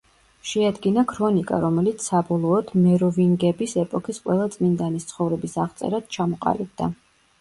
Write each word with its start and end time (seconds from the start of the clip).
შეადგინა 0.51 1.01
ქრონიკა, 1.11 1.59
რომელიც, 1.65 2.05
საბოლოოდ, 2.07 2.73
მეროვინგების 2.85 3.77
ეპოქის 3.83 4.21
ყველა 4.25 4.49
წმინდანის 4.57 5.07
ცხოვრების 5.13 5.59
აღწერად 5.67 6.09
ჩამოყალიბდა. 6.17 6.91